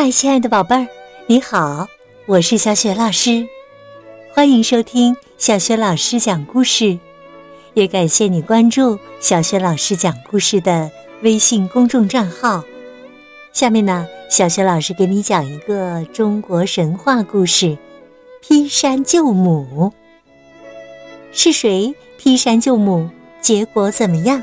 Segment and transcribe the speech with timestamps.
[0.00, 0.86] 嗨，亲爱的宝贝儿，
[1.26, 1.88] 你好，
[2.26, 3.48] 我是小雪老师，
[4.32, 6.96] 欢迎收听小雪老师讲故事，
[7.74, 10.88] 也感谢你关注小雪老师讲故事的
[11.22, 12.62] 微信公众账号。
[13.52, 17.76] 下面呢，小雪老师给你讲一个中国神话故事：
[18.40, 19.92] 劈山救母。
[21.32, 23.10] 是谁劈山救母？
[23.40, 24.40] 结果怎么样？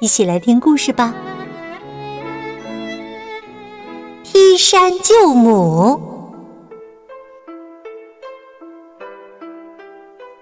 [0.00, 1.14] 一起来听故事吧。
[4.58, 6.00] 山救母。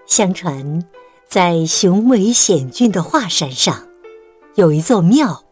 [0.07, 0.83] 相传，
[1.29, 3.87] 在雄伟险峻的华山上，
[4.55, 5.45] 有一座庙，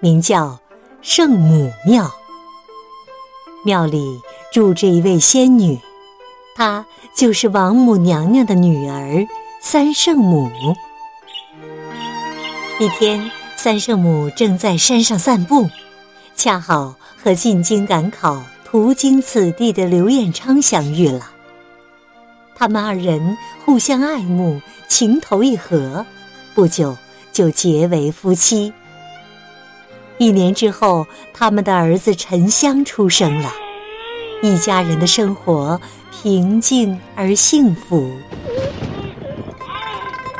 [0.00, 0.60] 名叫
[1.00, 2.12] 圣母庙。
[3.64, 4.20] 庙里
[4.52, 5.80] 住着一位仙女，
[6.54, 6.84] 她
[7.16, 9.26] 就是王母娘娘的女儿
[9.62, 10.50] 三圣母。
[12.78, 15.70] 一天，三圣母正在山上散步，
[16.36, 21.30] 恰好和进京赶考、途经此地的刘彦昌相遇了。
[22.54, 26.04] 他们二人互相爱慕，情投意合，
[26.54, 26.96] 不久
[27.32, 28.72] 就结为夫妻。
[30.18, 33.52] 一年之后，他们的儿子沉香出生了，
[34.42, 38.10] 一家人的生活平静而幸福。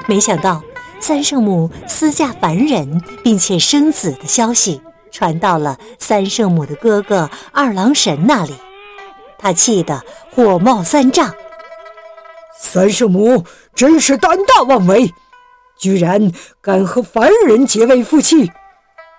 [0.07, 0.63] 没想到。
[1.05, 4.81] 三圣母私嫁凡人，并且生子的消息
[5.13, 8.55] 传到了三圣母的哥哥二郎神那里，
[9.39, 10.03] 他气得
[10.35, 11.33] 火冒三丈。
[12.59, 15.13] 三圣母真是胆大妄为，
[15.79, 18.51] 居然敢和凡人结为夫妻，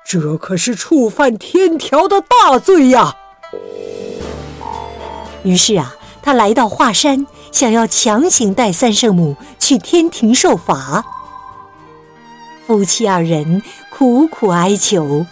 [0.05, 3.15] 这可是触犯天条的大罪呀！
[5.43, 11.03] 于是啊，他来到华山，想要强行带三圣母去天庭受罚。
[12.65, 15.25] 夫妻二人苦苦哀求，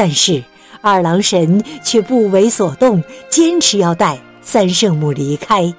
[0.00, 0.42] 但是
[0.80, 5.74] 二郎神却不为所动，坚持要带三圣母离开。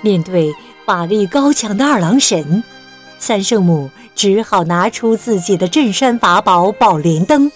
[0.00, 0.50] 面对
[0.86, 2.64] 法力高强的二郎神，
[3.18, 7.52] 三圣母只好拿出自己的镇山法宝宝莲灯。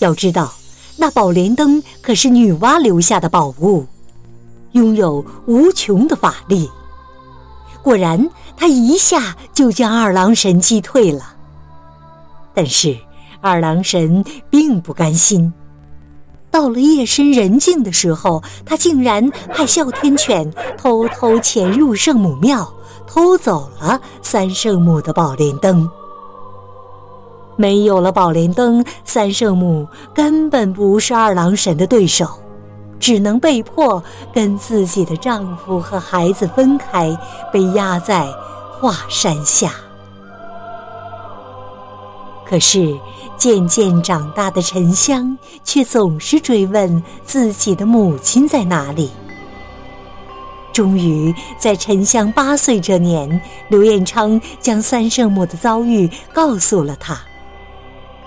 [0.00, 0.52] 要知道，
[0.96, 3.86] 那宝莲灯可是女娲留下的宝物，
[4.72, 6.68] 拥有无穷的法力。
[7.80, 11.34] 果然，他一下就将二郎神击退了。
[12.52, 12.96] 但是，
[13.46, 15.52] 二郎神并不甘心。
[16.50, 22.68] 到了夜深人静的时候，他竟然派哮天犬偷偷潜入圣母庙，
[23.06, 25.88] 偷走了三圣母的宝莲灯。
[27.56, 32.26] 没有了宝莲灯，三圣母根本不是二郎神的对手。
[32.98, 34.02] 只能被迫
[34.32, 37.14] 跟自己的丈夫和孩子分开，
[37.52, 38.26] 被压在
[38.80, 39.70] 华山下。
[42.48, 42.96] 可是
[43.36, 49.10] 渐渐长大的沉香却总是追问自己的母亲在哪里。
[50.72, 57.18] 终于在沉香八岁这年，刘彦昌将三圣母的遭遇告诉了他。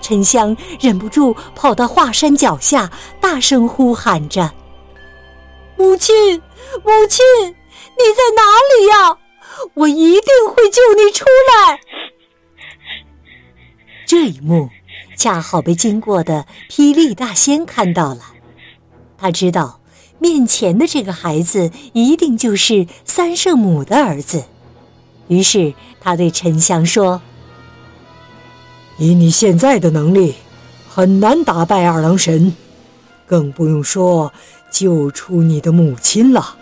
[0.00, 4.50] 沉香忍不住跑到华山脚下，大声呼喊着。
[5.76, 6.36] 母亲，
[6.84, 8.42] 母亲，你在哪
[8.76, 9.16] 里呀？
[9.74, 11.78] 我一定会救你出来。
[14.10, 14.70] 这一幕
[15.14, 18.20] 恰好被经过的霹雳大仙看到了，
[19.16, 19.78] 他知道
[20.18, 24.42] 面前的这个孩子一定就是三圣母的儿子，
[25.28, 27.22] 于是他对沉香说
[28.98, 30.34] ：“以你现在的能力，
[30.88, 32.52] 很难打败二郎神，
[33.28, 34.32] 更不用说。”
[34.72, 36.56] 救出你的母亲了，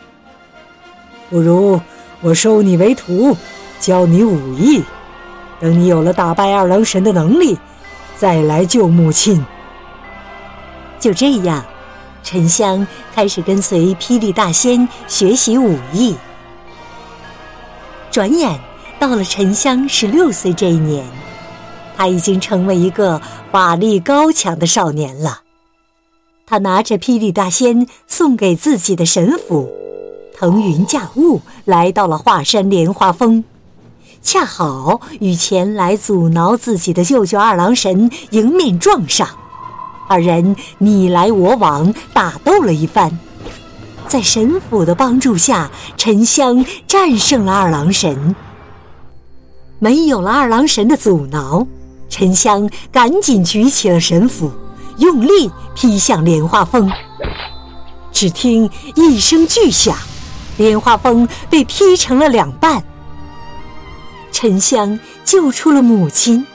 [1.31, 1.81] 不如
[2.21, 3.35] 我收你为徒，
[3.81, 4.83] 教你武艺，
[5.61, 7.59] 等你有了打败二郎神的能力，
[8.17, 9.45] 再来救母亲。
[11.01, 11.65] 就这样，
[12.23, 16.17] 沉香开始跟随霹雳大仙学习武艺。
[18.11, 18.59] 转眼
[18.99, 21.05] 到了沉香十六岁这一年，
[21.97, 23.21] 他已经成为一个
[23.53, 25.43] 法力高强的少年了。
[26.47, 29.71] 他拿着霹雳大仙送给自己的神斧，
[30.35, 33.45] 腾云驾雾来到了华山莲花峰，
[34.23, 39.27] 恰好与前来阻挠自己的舅舅二郎神迎面撞上，
[40.09, 43.19] 二人你来我往打斗了一番，
[44.07, 48.37] 在神斧的帮助下，沉香战胜了二郎神。
[49.79, 51.67] 没有了二郎神的阻挠，
[52.11, 54.51] 沉香赶紧举起了神斧。
[54.99, 56.91] 用力劈向莲花峰，
[58.13, 59.97] 只听一声巨响，
[60.57, 62.83] 莲花峰被劈成了两半。
[64.41, 66.47] 沉香救出了母亲，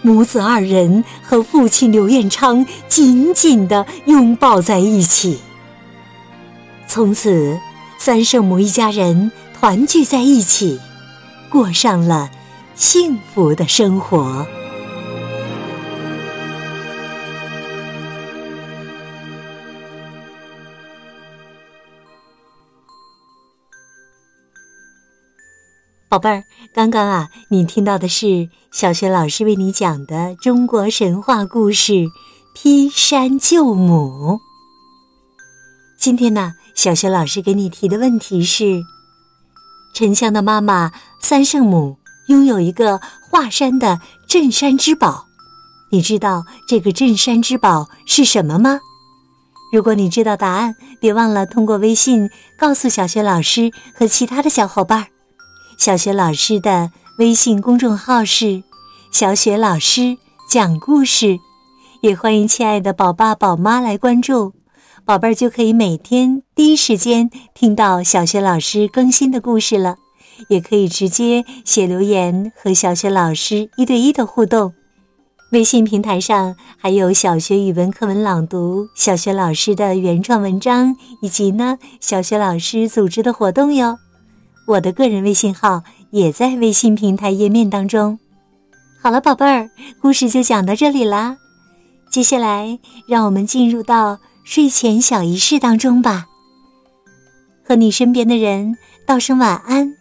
[0.00, 5.38] 母子二人和父亲刘彦昌紧紧地拥抱在一起。
[6.86, 7.60] 从此，
[7.98, 9.30] 三圣母一家人
[9.60, 10.80] 团聚在一起，
[11.50, 12.30] 过上了
[12.74, 14.46] 幸福的生活。
[26.08, 31.92] 宝贝儿，刚刚啊，你听到的是小学老师为你讲的中国神话故事
[32.54, 34.38] 《劈山救母》。
[35.98, 38.82] 今天呢，小学老师给你提的问题是：
[39.92, 45.26] 沉香的妈妈三圣母拥有一个华山的镇山之宝，
[45.90, 48.80] 你知道这个镇山之宝是什么吗？
[49.74, 55.08] 如果你知道答案，别忘了通过微信告诉小学老师和其他的小伙伴儿。
[55.78, 58.64] 小学老师的微信公众号是
[59.12, 60.18] “小雪老师
[60.50, 61.38] 讲故事”，
[62.02, 64.52] 也欢迎亲爱的宝爸宝妈来关注，
[65.04, 69.96] 宝贝儿就可以每天第一时间听到小学老师更新的故事了。
[70.48, 74.72] 也可以直接写留言和小学老师一对一的互动。
[75.52, 83.96] 微信平台上还有小学语文课文朗读、小学老师的原创文章，以及呢小学老师组织的活动哟。
[84.68, 88.18] 我的个人微信号也在微信平台页面当中。
[89.00, 91.38] 好了，宝贝儿，故事就讲到这里啦。
[92.10, 92.78] 接下来，
[93.08, 96.26] 让我们进入到睡前小仪式当中吧。
[97.64, 98.76] 和你身边的人
[99.06, 99.94] 道声晚安，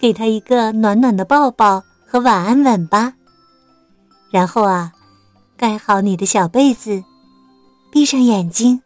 [0.00, 3.14] 给他一个暖暖的抱抱和晚安吻吧。
[4.30, 4.92] 然后啊，
[5.56, 7.02] 盖好你的小被子，
[7.90, 8.82] 闭上眼睛，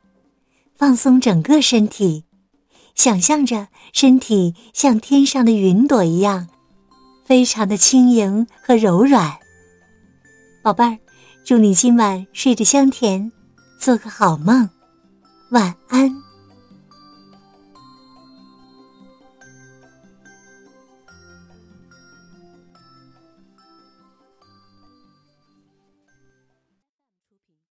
[0.75, 2.26] 放松整个身体。
[2.97, 6.49] 想象着身体像天上的云朵一样，
[7.25, 9.39] 非常的轻盈和柔软。
[10.63, 10.99] 宝贝儿，
[11.45, 13.31] 祝你今晚睡得香甜，
[13.79, 14.69] 做个好梦，
[15.51, 16.26] 晚安。